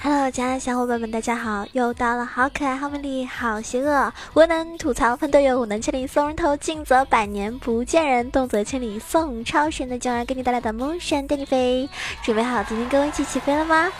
[0.00, 1.66] Hello，亲爱的小伙伴们，大家好！
[1.72, 11.88] 又到了好可爱、好美丽、好邪恶，我能吐槽喷队友，武能千里送人头，尽则百年不见人，动则千里送超神的囧儿给你带来的梦神带你飞，
[12.22, 13.90] 准备好今天跟我一起起飞了吗？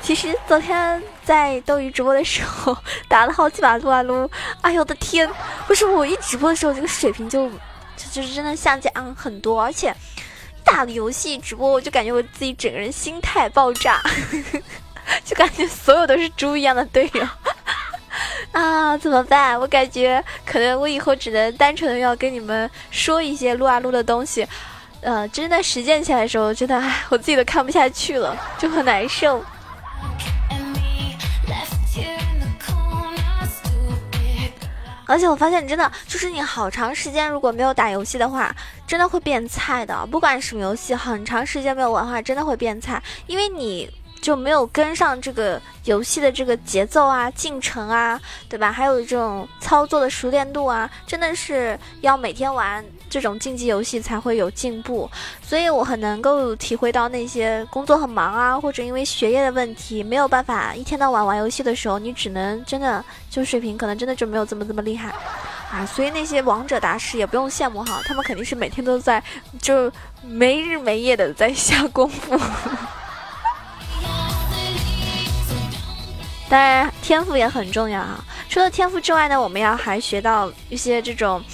[0.00, 2.74] 其实昨天在斗鱼直播的时候
[3.06, 4.30] 打了好几把撸啊撸，
[4.62, 5.30] 哎呦我的天！
[5.68, 7.50] 为什么我一直播的时候这个水平就
[8.10, 9.94] 就是真的下降很多，而且
[10.64, 14.00] 打的游戏直播我就感觉我自己整个人心态爆炸。
[15.22, 17.28] 就感觉所有都是猪一样的队友
[18.52, 19.60] 啊，怎么办？
[19.60, 24.48] 我感觉可能我以后只能单纯的要跟你们说一些撸啊撸的东西，
[25.02, 29.44] 呃，真的实践起来的时候，真的唉，我自己都看不下去了，就很难受。
[35.08, 38.54] 而且我发现，真的就是你好长时间如果没有打游戏的话，
[38.86, 40.06] 真的会变菜的。
[40.06, 43.90] 不管什么游戏，很长时间没有玩的话，真的会变菜，因为你。
[44.20, 48.72] 就没有跟上这个游戏的这个节奏啊、进程啊，对吧？
[48.72, 55.10] 还有这种操作的熟练度啊，真的是要每天玩这种竞技游戏才会有进步。
[55.42, 65.12] 所以我很能够体会到那些工作很忙啊，或者因为学业的问题没有办法一天到晚玩游戏的时候，你只能真的就水平可能真的就没有这么这么厉害
[65.70, 65.86] 啊。
[65.86, 69.22] 所以那些王者大师也不用羡慕哈，他们肯定是每天都在
[69.60, 69.90] 就
[70.22, 72.38] 没日没夜的在下功夫。
[76.50, 78.24] 当然，天赋也很重要啊。
[78.48, 81.44] 除了天赋之外呢，我们要还学到一些这种，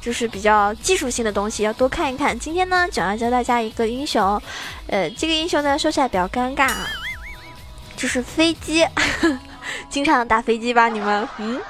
[0.00, 2.38] 就是比较技术性的东西，要多看一看。
[2.38, 4.40] 今天呢，想要教大家一个英雄，
[4.86, 6.86] 呃，这个英雄呢说起来比较尴尬啊，
[7.96, 8.86] 就是飞机，
[9.90, 10.88] 经常打飞机吧？
[10.88, 11.60] 你们，嗯，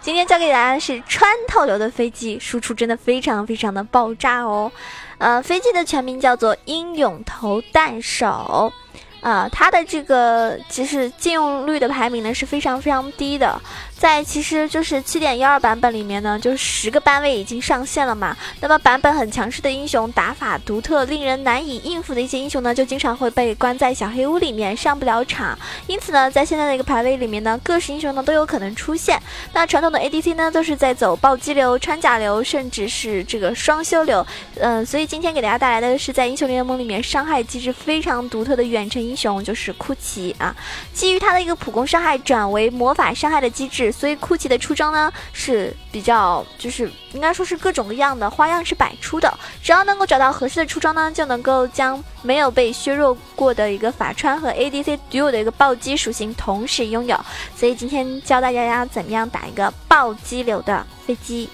[0.00, 4.72] 今天教给大家的是穿透流的飞机，输出真的非常非常的爆炸哦。
[5.18, 8.72] 呃，飞机的全名叫做英勇投弹手。
[9.22, 13.60] 啊，它的这个其实禁用率的排名呢是非常非常低的。
[13.98, 18.36] 在其实就是七点幺二版本里面呢，就是十个班位已经上线了嘛。
[18.60, 25.58] 那么版本很强势的英雄，打法独特、令人难以应付的一些英雄呢，就经常会被关在小黑屋里面上不了场。
[25.86, 29.18] 因此呢，在现在的一个排位里面呢，各式英雄呢都有可能出现。
[29.54, 34.24] 那传统的 ADC 呢，都是在走暴击流、穿甲流，甚至是这个双修流。
[34.60, 40.54] 嗯，所以今天给大家带来的是在英雄联盟里面伤害机制非常独特的远程英雄，就是库奇啊。
[40.92, 43.85] 基于他的一个普攻伤害转为魔法伤害的机制。
[43.90, 49.32] 所以酷奇的出装呢是比较，就是应该说是各种各样的花样是百出的。
[49.62, 57.18] 只要能够找到合适的出装呢，就能够将没有被削弱过的一个法穿和 ADC 独有的一个暴击属性同时拥有。
[57.54, 61.48] 所以今天教大家要怎么样打一个暴击流的飞机，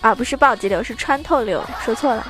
[0.00, 2.26] 而不是暴击流，是穿透流，说错了。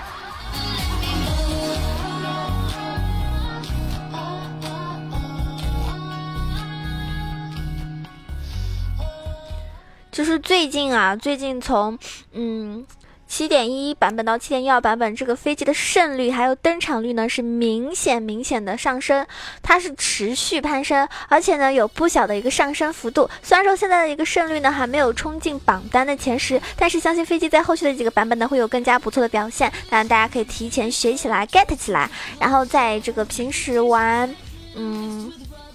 [10.17, 11.99] 就是最近啊，最近从
[12.33, 12.87] 嗯
[13.29, 19.27] 七点一版本到七点一二版本，这个飞机的胜率还有登场率呢是明显明显的上升，
[19.63, 23.29] 它是持续攀升，而且呢有不小的一个上升幅度。
[23.43, 29.71] 虽然说现在的一个胜率呢还没有冲进榜单的前十，但是相信飞机在后续的几个版本呢会有更加不错的表现。
[29.91, 32.11] 当然大家可以提前学起来，get 起来，
[32.41, 34.35] 然后在这个平时玩，
[34.77, 35.31] 嗯。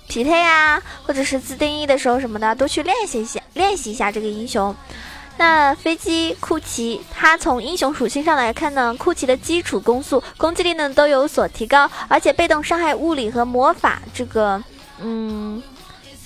[0.08, 4.76] 匹配啊，或者是自定义的时候什么的，都去练习一些，练习一下这个英雄。
[5.38, 14.62] 那飞机库奇，它从英雄属性上来看呢，库奇的基础攻速、攻击力呢都有所提高，而且被动伤害物理和魔法这个，
[15.00, 15.62] 嗯。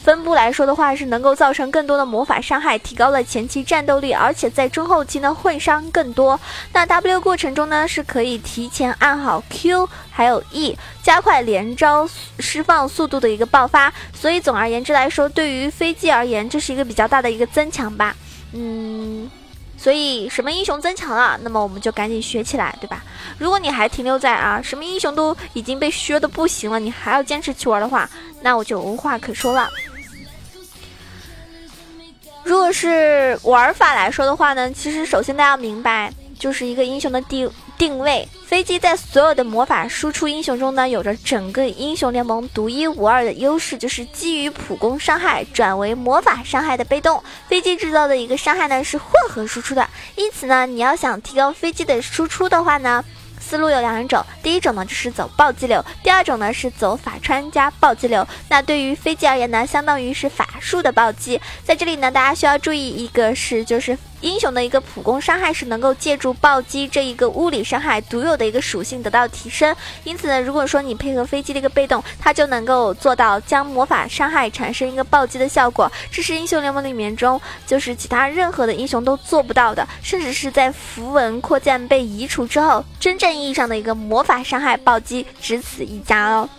[0.06, 6.40] 分布来说的话，是能够造成更多的魔法伤害，提高了前期战斗力，而且在中后期呢混伤更多。
[6.72, 12.08] 那 W 过程中呢是可以提前按好 Q 还有 E，加快连招
[12.38, 13.92] 释放速度的一个爆发。
[14.14, 18.16] 所以总而言之来说，对于飞机而言，这是一个比较大的一个增强吧。
[18.54, 19.28] 嗯，
[19.76, 23.04] 所以什么英雄增强了，那么我们就赶紧学起来，对吧？
[23.40, 28.08] 如果你还停留在啊什么英雄都已经被削的不行了，你还要坚持去玩的话，
[28.44, 29.68] 那我就无话可说了。
[32.46, 38.30] 如果是玩法来说的话呢，其实首先大家要明白，就是一个英雄的定定位。
[38.46, 47.22] 飞机在所有的魔法输出英雄中呢，有着整个英雄联盟独一无二的优势，就是基于普攻伤害转为魔法伤害的被动。
[47.48, 53.04] 飞机制造的一个伤害呢是混合输出的，因此呢，你要想提高飞机的输出的话呢。
[53.38, 58.26] 思路有两种，第一种呢就是走暴击流，第二种呢是走法穿加暴击流。
[58.48, 61.42] 那对于飞机而言呢，相当于是法术的暴击。
[61.64, 86.50] 在这里呢，大家需要注意一个是，就是英雄的一个普攻伤害是能够借助暴击这一个物理伤害独有的一个属性得到提升，因此呢，如果说你配合飞机的一个被动，它就能够做到将魔法伤害产生一个暴击的效果，这是英雄联盟里面中就是其他任何的英雄都做不到的，甚至是在符文扩建被移除之后，真正意义上的一个魔法伤害暴击只此一家哦。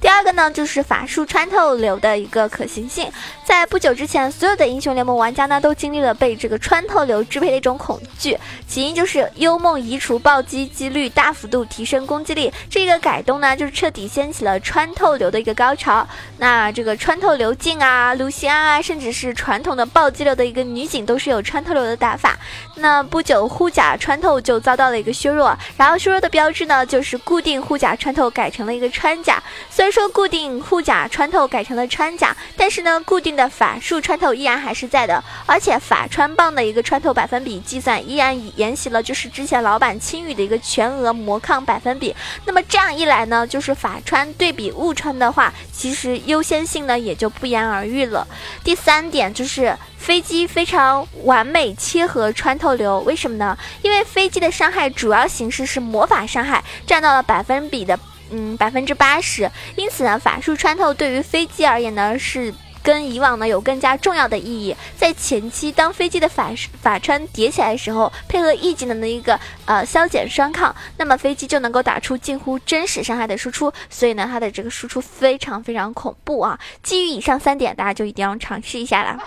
[0.00, 3.10] 第二个呢，就是法术穿透流的一个可行性。
[3.44, 8.38] 在不久之前，所有的英雄联盟玩家呢，都经历了被这个穿透流支配的一种恐惧。
[8.66, 16.06] 起因就是幽梦移除暴击几率大幅度提升攻击力，这个改动呢，就是彻底掀起了穿透流的一个高潮。
[16.38, 22.38] 那这个穿透流镜啊、卢锡安啊，甚至是传统的暴击流的一个女警，都是有穿透流的打法。
[22.76, 29.42] 那不久，护甲穿透就遭到了一个削弱，然后削弱的标志呢，就是固定护甲穿透改成了一个穿甲。
[29.70, 42.14] 虽然说固定护甲穿透改成了穿甲，但是呢，固定的法术穿透依然还是在的，而且法穿棒的一个穿透百分比计算依然沿袭了就是之前老版青羽的一个全额魔抗百分比。
[42.44, 48.26] 那么这样一来呢，就是法穿对比物穿的话，其实优先性呢也就不言而喻了。
[48.62, 53.56] 第三点就是飞机非常完美切合穿透流，为什么呢？
[53.82, 57.98] 因为飞机的伤害主要形式是魔法伤害，占到了百分比的。
[58.30, 59.50] 嗯，百分之八十。
[59.76, 64.76] 因此呢，法术穿透对于飞机而言呢，是跟以往呢有更加重要的意义。
[64.96, 66.50] 在前期，当飞机的法
[66.82, 73.72] 法穿叠起来的时候，配合 E 技能的一个呃消减双抗，那么飞机就能够打出近乎真实伤害的输出。
[73.88, 76.58] 所以呢，它的这个输出非常非常恐怖啊！
[76.82, 79.18] 基于以上三点，大家就一定要尝试一下了。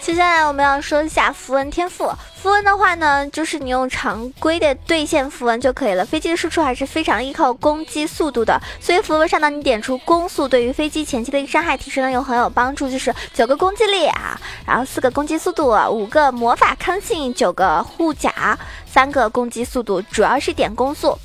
[0.00, 2.12] 接下来我们要说一下符文天赋。
[2.34, 6.04] 符文的话呢，就是你用常规的兑现符文就可以了。
[6.04, 12.90] 飞机的输出还是非常依靠攻击速度的，所以符文上呢，你点出攻速，对于飞机前期的伤害提升呢，有很有帮助。
[12.90, 21.16] 就是九个攻击力啊，然后四个攻击速度，五个魔法抗性，九个护甲，三个攻击速度，主要是点攻速。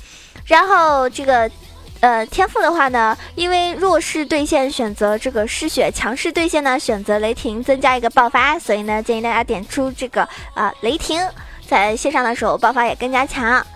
[0.46, 1.50] 然后这个。
[2.00, 10.22] 呃，天赋的话呢，因为弱势对线选择这个失血，强势对线呢选择雷霆，增加一个爆发，所以呢建议大家点出这个
[10.54, 11.20] 啊雷霆，
[11.66, 13.66] 在线上的时候爆发也更加强。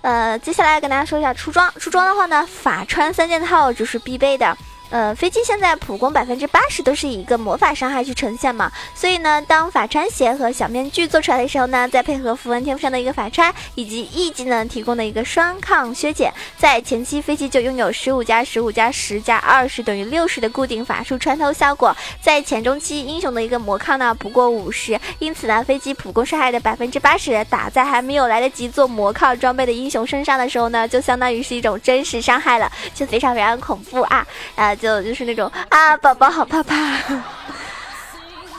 [0.00, 4.56] 呃，接下来跟大家说一下出装，出装的话呢，法穿三件套就是必备的。
[4.90, 34.26] 呃，飞机现在普攻百分之八十都是以一个魔法伤害去呈现嘛，所以呢，当法穿鞋和小面具做出来的时候呢，再配合符文天赋上的一个法穿以及 E 技能提供的一个双抗削减，在前期飞机就拥有十五加十五加十加二十等于六十的固定法术穿透效果，在前中期英雄的一个魔抗呢不过五十，因此呢，飞机普攻伤害的百分之八十打在还没有来得及做魔抗装备的英雄身上的时候呢，就相当于是一种真实伤害了，就非常非常恐怖啊，
[34.56, 34.76] 呃。
[34.80, 36.74] 就就是那种啊，宝宝好怕怕。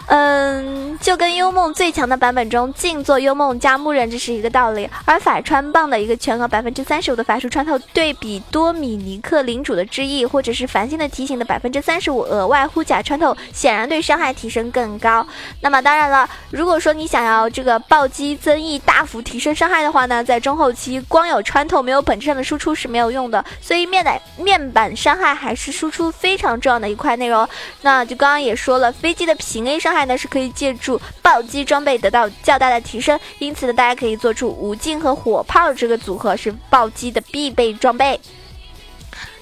[0.08, 4.90] 嗯，就跟幽梦最强的版本中静坐幽梦加木人这是一个道理。
[5.06, 15.26] 而法穿棒的一个全额百分之三十五的法术穿透，对比多米尼克领主的之翼或者是繁星的提醒的百分之三十五额外护甲穿透，显然对伤害提升更高。
[15.62, 23.44] 那么当然了，如果说你想要这个暴击增益大幅提升伤害的话呢，在中后期光有穿透没有本质上的输出是没有用的。
[23.62, 27.48] 所以面板面板伤害还是输出非常重要的一块内容。
[27.82, 30.06] 那就刚刚也说了，飞机的平 A 伤伤害。
[30.06, 38.20] 呢是可以借助暴击装备得到较大的提升，因此呢，大家可以做出无尽和火炮这个组合是暴击的必备装备。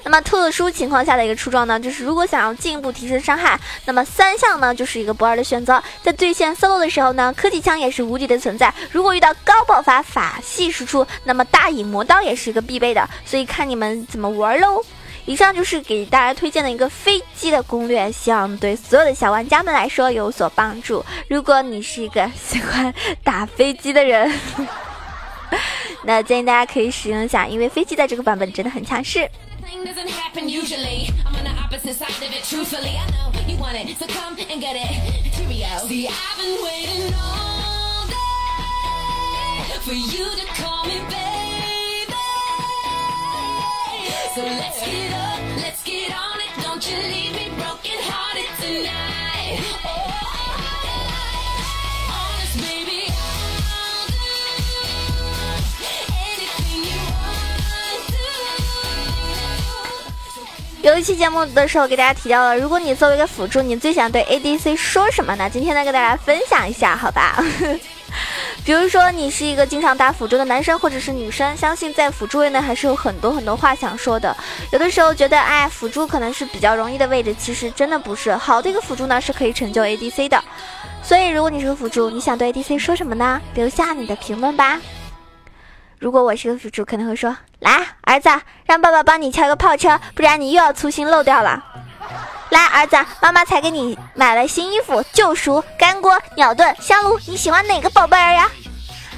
[0.03, 5.81] 那么特殊情况下的一个出装呢，就是如果想要进一步提升伤害，那么三项呢就是一个不二的选择。
[6.01, 8.73] 在对线 solo 的时候呢，科技枪也是无敌的存在。
[8.91, 13.07] 如果遇到高爆发法系输出，那么大影魔刀也是一个必备的。
[13.25, 14.83] 所以看你们怎么玩喽。
[15.29, 21.05] 以上就是给大家推荐的一个飞机的攻略，希望对所有的小玩家们来说有所帮助。
[21.27, 22.91] 如果你是一个喜欢
[23.23, 24.33] 打飞机的人，
[26.03, 29.29] 那建议大家可以使用一下，因为飞机在这个版本真的很强势。
[60.81, 65.35] 有一期节目的时候，给大家提到了，如果你作为一个辅助，你最想对 ADC 说什么？
[65.35, 67.43] 那今天呢，给大家分享一下，好吧？
[68.65, 74.35] 比如说你是一个经常打辅助的男生或者是女生，相信在辅助位呢还是有很多很多话想说的。
[74.71, 78.35] 有的时候觉得，哎，辅助可能是比较容易的位置，其实真的不是。
[78.35, 80.43] 好的一个辅助呢是可以成就 ADC 的。
[81.01, 83.41] 所以如果你是个辅助，你想对 ADC 说什么呢？
[83.55, 84.79] 留下你的评论吧。
[85.97, 88.29] 如果我是个辅助，可能会说：“来，儿子，
[88.65, 91.63] 让爸爸帮你敲个炮车，不然你又要粗心漏掉了。”
[92.49, 98.49] 来，儿子，妈妈才给你买了新衣服，救赎、干锅、鸟盾、香炉，你喜欢哪个宝贝儿呀？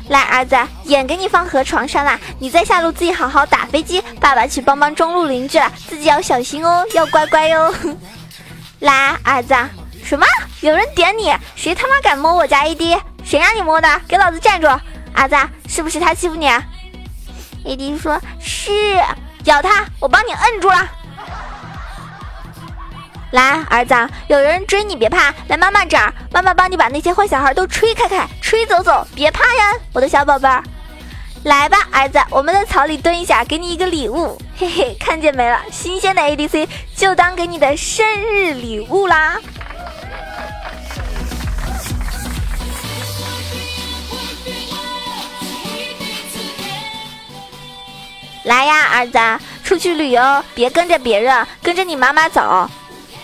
[0.09, 7.73] 来，儿子，眼给你放河床上啦，你在下路自己好好打飞机，爸爸去帮帮中路邻居了，自己要小心哦，要乖乖哟。
[8.79, 9.55] 来，儿子，
[10.03, 10.25] 什么？
[10.59, 11.33] 有人点你？
[11.55, 12.99] 谁他妈敢摸我家 AD？
[13.23, 14.01] 谁让你摸的？
[14.07, 14.67] 给老子站住！
[15.13, 15.35] 儿子，
[15.69, 16.49] 是不是他欺负你
[17.63, 18.71] ？AD 说：“是，
[19.45, 20.89] 咬他，我帮你摁住了。”
[23.31, 23.95] 来，儿子，
[24.27, 30.61] 有人追你别怕，来妈妈这儿，妈妈帮你把那些坏小孩都吹开开，吹走走，别怕呀，我的小宝贝儿。
[31.43, 35.59] 来吧，儿子，我们在草里蹲一下，给你一个礼物，嘿嘿，看见没了？
[35.71, 39.37] 新鲜的 ADC 就当给你的生日礼物啦。
[48.43, 49.17] 来呀，儿子，
[49.63, 52.69] 出去旅游别跟着别人，跟着你妈妈走。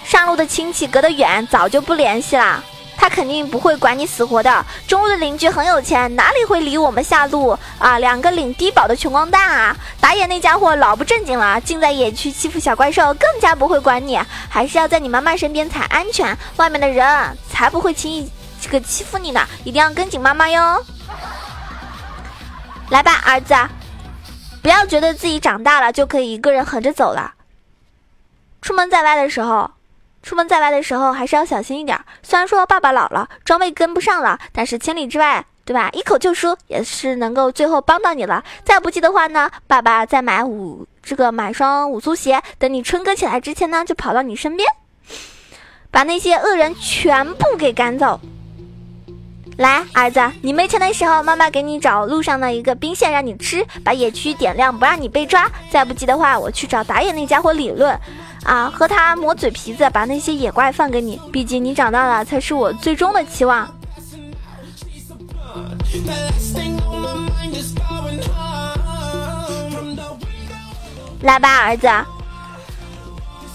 [0.07, 2.63] 上路的亲戚隔得远，早就不联系了。
[2.95, 4.65] 他肯定不会管你死活的。
[4.87, 7.99] 中路的邻居很有钱，哪里会理我们下路啊？
[7.99, 9.75] 两个领低保的穷光蛋啊！
[9.99, 14.17] 打野那家伙老不正经了，竟在野区欺负小怪兽，更加不会管你。
[14.47, 19.45] 还是要在你妈妈身边才安全，外面的人才不会轻易这个欺负你呢。
[19.65, 20.85] 一定要跟紧妈妈哟。
[22.89, 23.53] 来吧，儿子。
[24.61, 27.33] 不要觉得自己长大了就可以一个人横着走了。
[28.61, 29.69] 出门在外的时候，
[30.27, 31.97] 出门在外的时候还是要小心一点。
[32.21, 35.89] 虽然说爸爸老了，装备跟不上了，但是千里之外，对吧？
[35.93, 38.43] 一口救输也是能够最后帮到你了。
[38.65, 44.67] 再不济的话呢，爸爸再买五这个买双五足鞋，等你春哥起来之前呢，就跑到你身边，
[45.91, 48.19] 把那些恶人全部给赶走。
[49.57, 55.49] 来，儿子，你没钱的时候，妈妈给你找路上的一个兵线让你吃，把野区点亮，不让你被抓。
[55.71, 57.97] 再不济的话，我去找打野那家伙理论，
[58.47, 61.19] 啊，和他磨嘴皮子，把那些野怪放给你。
[61.33, 63.69] 毕竟你长大了，才是我最终的期望。
[71.23, 71.89] 来吧，儿子，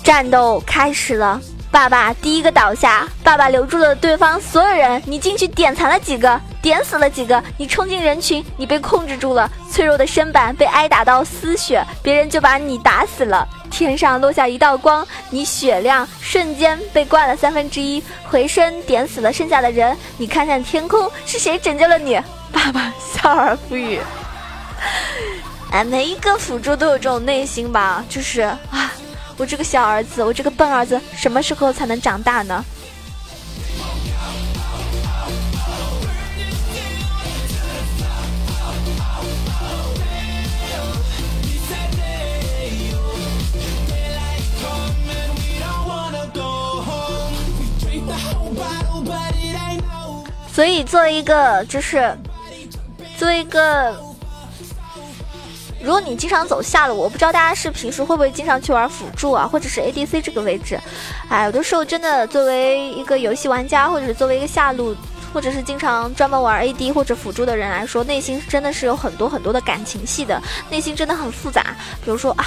[0.05, 1.41] 战斗开始了。
[1.71, 5.03] 爸爸第一个倒下，爸爸留住了对方所有人。
[5.07, 7.43] 你进去点残了几个，点死了几个。
[7.57, 13.49] 你冲进人群，你被控制住了，脆弱的身板被挨打到丝血，别人就把你打死了。
[13.73, 19.97] 天上落下一道光，你血量瞬间被灌了三分之一，回身点死了剩下的人。
[20.19, 22.21] 你看看天空，是谁拯救了你？
[22.53, 23.99] 爸爸笑而不语。
[25.71, 28.59] 哎，每一个辅助都有这种内心吧，就是啊。
[29.39, 32.63] 我这个小儿子，我这个笨儿子，什么时候才能长大呢？
[50.53, 52.17] 所以，作为一个，就是
[53.17, 53.97] 作为一个。
[55.81, 60.79] 如果你经常走下路，我不知道大家是平时会不会经常去玩辅助啊，或者是 ADC 这个位置，
[61.29, 64.95] 哎，有的时候真的作为一个游戏玩家，或者是作为一个下路，
[65.35, 70.41] 或者是经常专门玩 AD 或者辅助的人来说，内心真的是有很多很多的感情戏的，
[70.71, 71.75] 内心真的很复杂。
[72.05, 72.47] 比如说啊，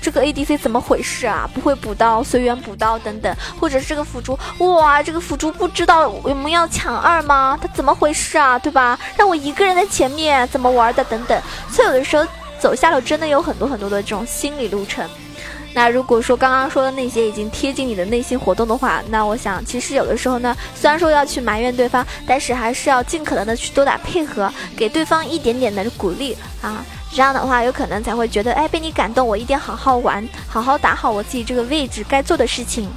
[0.00, 1.48] 这个 ADC 怎么回事啊？
[1.54, 7.58] 不会补刀，随缘补刀等等，或者是这个辅助，哇，这个辅助不知道我们要抢二吗？
[7.60, 8.58] 他怎么回事啊？
[8.58, 8.98] 对吧？
[9.16, 11.04] 让我一个人在前面怎么玩的？
[11.04, 12.26] 等等，所以有的时候。
[12.60, 15.08] 走下路真的有很多很多的这种心理路程。
[15.72, 26.84] 那如果说刚刚说的那些已经贴近你的内心活动的话，那我想其实有的时候呢，虽然说要去埋怨对方，但是还是要尽可能的去多打配合，给对方一点点的鼓励啊。
[27.12, 32.88] 这样的话，有可能才会觉得，哎，被你感动，我一定好好玩，好好打好我自己这个位置该做的事情。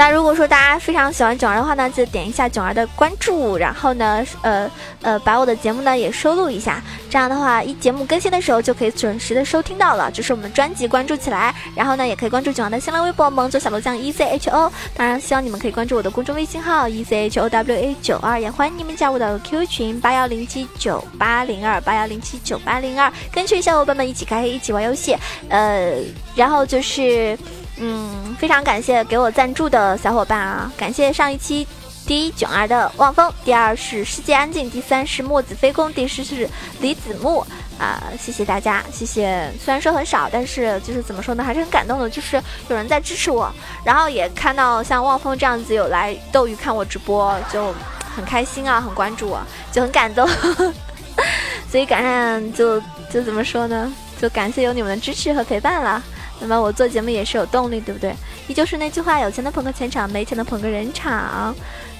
[0.00, 4.70] 那如果说大家非常喜欢囧儿的话呢，就点一下囧儿的关注，然后呢，呃
[5.02, 10.10] 呃，把我的节目呢也收录一下，这样的话，一节目更新的时候就可以准时的收听到了。
[10.10, 14.72] 就是我们专辑关注起来，然后呢，也可以关注囧儿的新浪微博“萌左小楼酱 E C H O”。
[14.96, 25.14] 当然，希望你们可以关注我的公众微信号 “E C H O W A 九二”，也欢迎你们加入到 Q 群八幺零七九八零二八幺零七九八零二，跟群小伙伴们一起开黑，一起玩游戏。
[25.50, 25.92] 呃，
[26.34, 27.36] 然后就是。
[27.82, 30.70] 嗯，非常感谢给我赞助的小伙伴啊！
[30.76, 31.66] 感谢上一期
[32.06, 36.46] 第一囧儿的望风，第二是世界安静，第三是墨子飞空，第四是
[36.80, 37.40] 李子木
[37.78, 38.02] 啊！
[38.20, 39.50] 谢谢大家，谢谢。
[39.58, 42.36] 虽然说很少，但是就是怎么说呢，还是很感动的，就是
[42.68, 43.50] 有人在支持我，
[43.82, 47.74] 然后也看到像望风这样子有来斗鱼看我直播，就
[48.14, 49.40] 很开心啊，很关注我，
[49.72, 50.28] 就很感动。
[51.70, 52.78] 所以感上就
[53.10, 53.90] 就怎么说呢？
[54.20, 56.02] 就感谢有你们的支持和陪伴了。
[56.40, 58.14] 那么我做节目也是有动力，对不对？
[58.48, 61.54] 依旧是那句话，有钱的捧个钱场，没钱的捧个人场。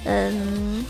[0.05, 0.85] 嗯，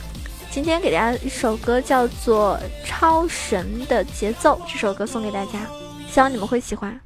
[0.51, 5.67] 今天给大家一首歌，叫做《超神的节奏》，这首歌送给大家，
[6.11, 6.99] 希望你们会喜欢。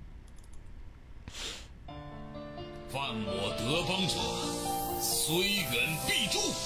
[2.93, 4.15] 犯我德邦者，
[5.01, 6.64] 虽远必诛。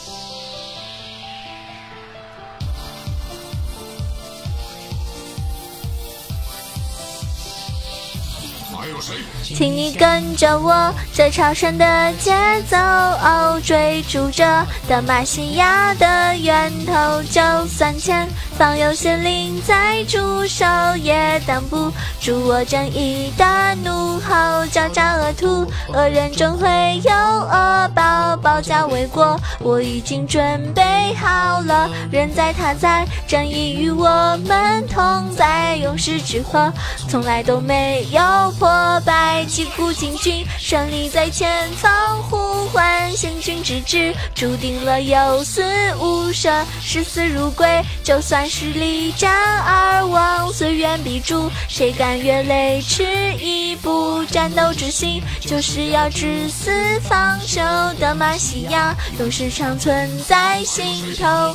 [9.43, 12.33] 请你跟着我这超神的节
[12.69, 18.29] 奏哦，追逐着德玛西亚的源头，就算前
[18.59, 23.45] 方有仙灵在驻守，也挡不住我正义的
[23.85, 24.67] 怒吼。
[24.67, 31.89] 狡诈恶徒，恶人终会有恶报，保家卫国，我已经准备好了。
[32.11, 36.73] 人在他在，正义与我们同在，勇士之河
[37.09, 38.21] 从来都没有
[38.59, 38.69] 破。
[39.05, 45.63] 败，击鼓进军，胜利在前方呼唤，行军之志注定了有死
[46.01, 47.81] 无生，视死如归。
[48.03, 49.31] 就算是力战
[49.63, 54.25] 而亡，虽远必诛，谁甘愿雷池一步？
[54.25, 57.61] 战斗之心就是要至死方休。
[57.99, 61.55] 的马西亚，永世长存在心头。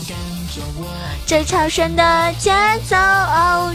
[1.25, 2.51] 这超神的节
[2.87, 2.95] 奏，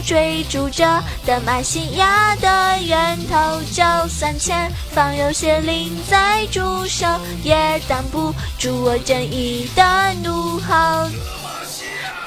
[0.05, 3.59] 追逐着德玛西亚的源头。
[3.73, 7.05] 就算前方有些灵在驻守，
[7.43, 11.09] 也挡不住我正义的怒吼。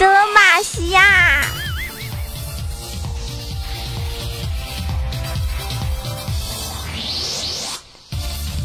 [0.02, 1.44] 德玛西亚，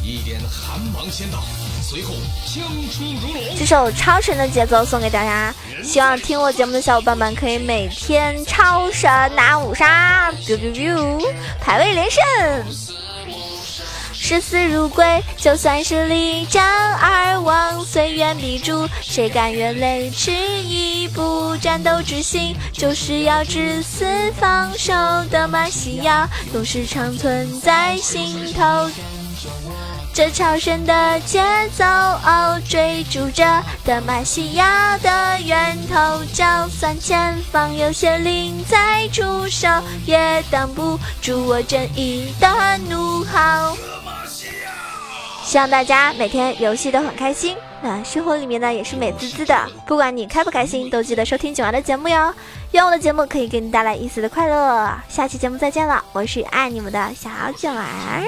[0.03, 1.43] 一点寒芒先到。
[1.83, 5.53] 随后枪出如龙，这首超神的节奏送给大家。
[5.83, 11.23] 希望听我节目的小伙伴们可以每天超神拿五杀，biu biu biu，
[11.61, 12.23] 排位连胜，
[14.27, 15.23] 视死如归。
[15.37, 21.55] 就算是力战而亡，虽远必诛，谁敢越雷池一步？
[21.61, 24.05] 战斗之心就是要至死
[24.37, 24.93] 方守
[25.31, 28.91] 的马西亚，永世长存在心头。
[30.13, 31.41] 这超神的节
[31.77, 36.21] 奏，哦追逐着德玛西亚的源头。
[36.33, 39.69] 就算前方有些灵在出手，
[40.05, 42.49] 也挡不住我正义的
[42.89, 43.77] 怒吼。
[45.47, 49.57] 希望大家每天游戏都很开心，那生活里面呢也是美滋滋的。
[49.85, 52.33] 不管你开不开心，都记得收听九儿的节目哟。
[52.71, 54.93] 愿我的节目可以给你带来一丝的快乐。
[55.07, 58.27] 下期节目再见了，我是爱你们的小九儿。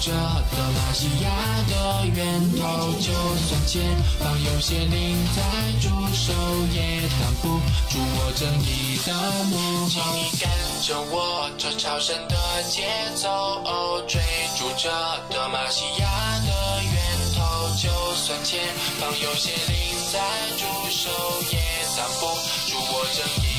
[0.00, 1.28] 着德玛西亚
[1.68, 3.82] 的源头，就算前
[4.18, 5.42] 方有些灵在
[5.78, 6.32] 驻守，
[6.72, 7.48] 也挡不
[7.90, 9.12] 住我正义的
[9.50, 9.88] 怒吼。
[9.90, 10.48] 请你跟
[10.80, 14.22] 着我这超神的节奏，追
[14.56, 14.90] 逐着
[15.28, 16.08] 德玛西亚
[16.46, 16.94] 的源
[17.34, 18.58] 头，就算前
[18.98, 19.76] 方有些灵
[20.10, 20.18] 在
[20.56, 21.10] 驻守，
[21.52, 21.60] 也
[21.94, 22.26] 挡不
[22.70, 23.49] 住我正义。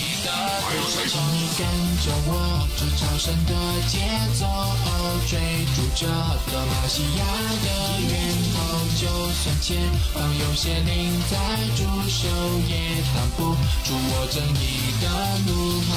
[1.34, 1.60] 你跟
[2.02, 2.30] 着我
[2.78, 3.52] 这超神的
[3.88, 3.94] 节
[4.40, 4.42] 奏。
[5.28, 5.40] 追
[5.76, 6.08] 逐着
[6.52, 7.22] 德玛西亚
[7.64, 7.68] 的
[8.02, 8.12] 源
[8.54, 8.58] 头，
[9.00, 9.70] 就算前
[10.14, 10.90] 方有些灵
[11.30, 11.34] 在
[11.76, 12.28] 驻守，
[12.68, 12.74] 也
[13.14, 13.40] 挡不
[13.84, 14.62] 住我正义
[15.02, 15.06] 的
[15.48, 15.50] 怒
[15.90, 15.92] 吼。